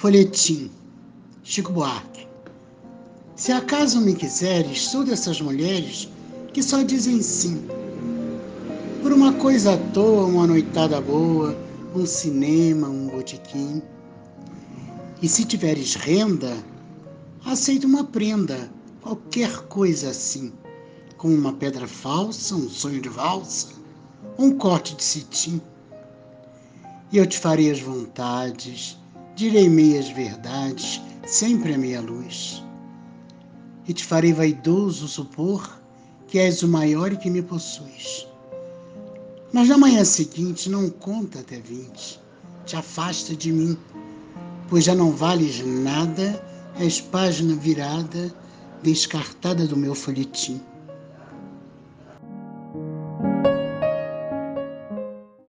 Folhetim, 0.00 0.70
Chico 1.42 1.72
Buarque. 1.72 2.28
Se 3.34 3.50
acaso 3.50 4.00
me 4.00 4.14
quiseres, 4.14 4.86
sou 4.90 5.02
dessas 5.02 5.40
mulheres 5.40 6.08
que 6.52 6.62
só 6.62 6.84
dizem 6.84 7.20
sim. 7.20 7.66
Por 9.02 9.12
uma 9.12 9.32
coisa 9.32 9.74
à 9.74 9.76
toa, 9.92 10.26
uma 10.26 10.46
noitada 10.46 11.00
boa, 11.00 11.58
um 11.96 12.06
cinema, 12.06 12.88
um 12.88 13.08
botequim. 13.08 13.82
E 15.20 15.28
se 15.28 15.44
tiveres 15.44 15.96
renda, 15.96 16.56
aceito 17.44 17.84
uma 17.88 18.04
prenda, 18.04 18.70
qualquer 19.02 19.50
coisa 19.64 20.10
assim, 20.10 20.52
com 21.16 21.26
uma 21.26 21.54
pedra 21.54 21.88
falsa, 21.88 22.54
um 22.54 22.68
sonho 22.68 23.00
de 23.00 23.08
valsa, 23.08 23.70
um 24.38 24.52
corte 24.52 24.94
de 24.94 25.02
cetim. 25.02 25.60
E 27.10 27.18
eu 27.18 27.26
te 27.26 27.36
farei 27.36 27.68
as 27.68 27.80
vontades, 27.80 28.96
direi 29.38 29.68
meias 29.68 30.08
verdades, 30.08 31.00
sempre 31.24 31.72
a 31.72 31.78
meia 31.78 32.00
luz. 32.00 32.60
E 33.86 33.92
te 33.92 34.04
farei 34.04 34.32
vaidoso 34.32 35.06
supor 35.06 35.80
que 36.26 36.40
és 36.40 36.64
o 36.64 36.68
maior 36.68 37.12
e 37.12 37.16
que 37.16 37.30
me 37.30 37.40
possuis. 37.40 38.26
Mas 39.52 39.68
na 39.68 39.78
manhã 39.78 40.04
seguinte 40.04 40.68
não 40.68 40.90
conta 40.90 41.38
até 41.38 41.60
vinte, 41.60 42.20
te 42.66 42.74
afasta 42.74 43.36
de 43.36 43.52
mim, 43.52 43.78
pois 44.68 44.82
já 44.84 44.94
não 44.94 45.12
vales 45.12 45.64
nada, 45.64 46.44
és 46.76 47.00
página 47.00 47.54
virada, 47.54 48.34
descartada 48.82 49.68
do 49.68 49.76
meu 49.76 49.94
folhetim. 49.94 50.60